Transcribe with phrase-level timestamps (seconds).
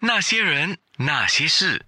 [0.00, 1.84] 那些人，那些事，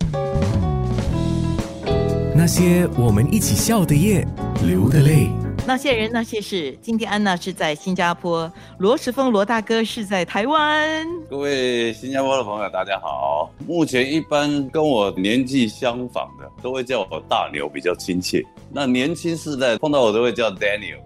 [2.34, 4.26] 那些我们一起笑的夜，
[4.66, 5.28] 流的泪。
[5.64, 6.76] 那些人那些事。
[6.82, 11.06] 今天安娜是在新加坡，罗时峰罗大哥是在台湾。
[11.28, 13.52] 各位新加坡的朋友，大家好。
[13.64, 18.42] 目前一般跟我年纪相仿的，都会叫我大牛，比较亲切。
[18.72, 20.98] 那年轻世代碰到我都会叫 Daniel，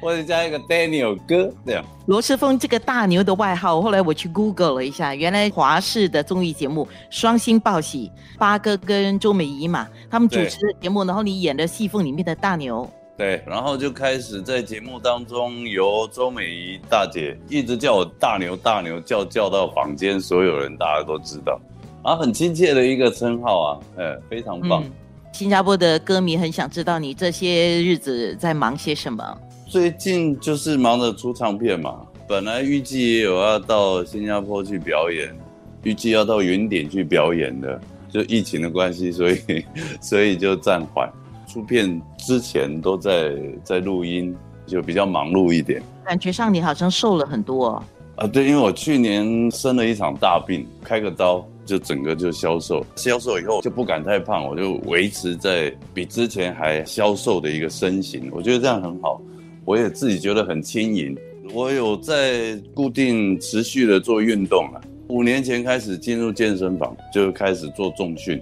[0.00, 1.84] 或者加一个 Daniel 哥这样。
[2.06, 12.88] 罗时峰这个大牛的外号，后来我去 Google 了一下，原来华视的综艺节目《双星报喜》，八哥跟周美仪嘛，他们主持的节目，然后你演的戏缝里面的大牛。
[13.18, 21.58] 对，然后就开始在节目当中，由周美仪大姐一直叫我大牛大牛，叫叫到坊间所有人大家都知道，
[22.02, 24.84] 啊，很亲切的一个称号啊，呃，非常棒。
[25.32, 29.38] 新加坡的歌迷很想知道你这些日子在忙些什么。
[29.66, 35.34] 最近就是忙着出唱片嘛，本来预计也有要到新加坡去表演，
[35.82, 39.36] 预计要到云点去表演的，就疫情的关系，所以
[40.00, 41.10] 所以就暂缓。
[41.48, 44.34] 出片之前都在在录音，
[44.66, 45.82] 就比较忙碌一点。
[46.04, 47.82] 感觉上你好像瘦了很多
[48.16, 48.26] 啊！
[48.26, 52.84] 对，因为我去年生了一场大病，开个刀就整个就消瘦。
[52.96, 58.28] 消瘦以后就不敢太胖，我就维持在比之前还消瘦的一个身形。
[58.32, 59.20] 我觉得这样很好，
[59.66, 61.14] 我也自己觉得很轻盈。
[61.52, 64.80] 我有在固定持续的做运动了。
[65.08, 68.40] 五年前开始进入健身房，就开始做重训。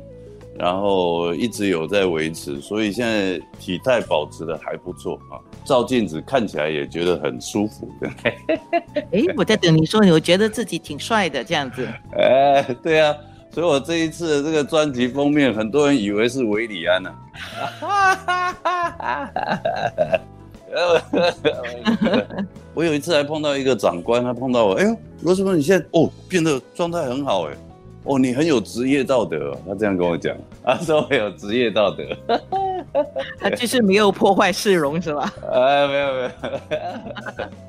[0.56, 5.34] 然后一直有在维持，所以现在体态保持的还不错啊。
[5.64, 7.90] 照镜子看起来也觉得很舒服。
[9.10, 11.88] 哎，我在等你说，我觉得自己挺帅的这样子。
[12.16, 13.12] 哎，对啊，
[13.50, 17.12] 所以我这一次的这个专辑封面，很多人以为是维里安呢。
[22.74, 27.54] 我有一次还碰到一个长官，他碰到我，哎呦，罗师傅你现在哦变得状态很好哎。
[28.06, 32.04] 哦，你很有职业道德，他这样跟我讲， 他说我有职业道德，
[33.40, 35.32] 他就是没有破坏市容是吧？
[35.50, 36.30] 哎，没有没有，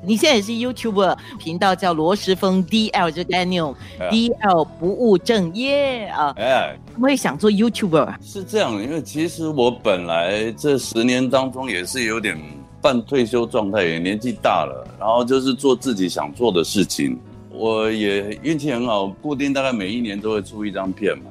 [0.04, 12.38] 你现在也是 YouTube 频道叫罗时峰 DL，就 Daniel，DL 不务正业啊，哎，我也想做 YouTuber，是这样，因为其实我本来这十年当中也是有点
[12.86, 17.18] 半退休状态，也年纪大了，然后就是做自己想做的事情。
[17.50, 21.24] 我也运气很好，固定大概每一年都会出一张片嘛。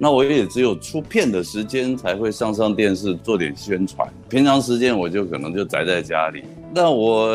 [0.00, 6.42] 那我也只有出片的时间才会上上电视做点宣传，平常时间我就可能就宅在家里。
[6.74, 7.32] 那我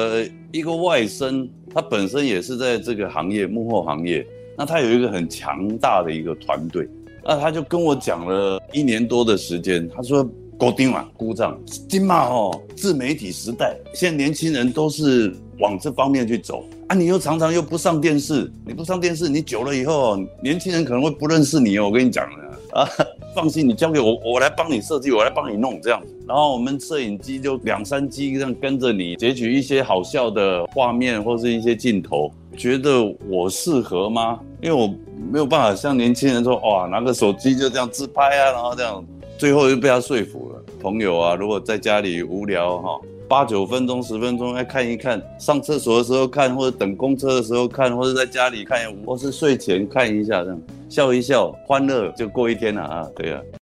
[0.51, 4.27] 一个外甥，他本身也是在这个行业幕后行业，
[4.57, 6.89] 那他有一个很强大的一个团队，
[7.23, 10.29] 那他就跟我讲了一年多的时间，他说
[10.61, 21.85] ：“狗丁啊，鼓掌，金马哦，自媒体时代，现在年轻人都是往这方面去走。”啊，你又常常又不上电视，你不上电视，你久了以后，年轻人可能会不认识你哦。
[21.85, 22.23] 我跟你讲
[22.73, 22.87] 啊，
[23.33, 26.15] 放心，你交给我，我来帮你设计，我来帮你弄这样子。
[26.27, 32.31] 然后我们摄影机就两三机这样跟着你，截取一些好笑的画面或是一些镜头。
[32.55, 34.39] 觉得我适合吗？
[34.61, 34.87] 因为我
[35.31, 39.03] 没有办法像年轻人说，哇，拿个手机就这样自拍啊，然后这样，
[39.37, 40.40] 最后又被他说服。
[40.81, 42.99] 朋友啊，如果在家里无聊哈。
[43.29, 45.21] 八九分钟、十分钟，来看一看。
[45.39, 53.07] 上厕所的时候看，或者等公车的时候看，或者在家里看，或是睡前看一下，这样笑一笑，欢乐就过一天了啊！
[53.15, 53.41] 对呀。